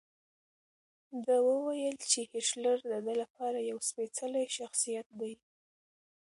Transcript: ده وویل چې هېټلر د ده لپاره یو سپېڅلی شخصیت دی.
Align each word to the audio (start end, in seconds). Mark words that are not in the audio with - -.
ده 1.25 1.35
وویل 1.49 1.97
چې 2.11 2.19
هېټلر 2.33 2.77
د 2.91 2.93
ده 3.05 3.13
لپاره 3.21 3.59
یو 3.71 3.77
سپېڅلی 3.89 4.43
شخصیت 4.57 5.07
دی. 5.19 5.33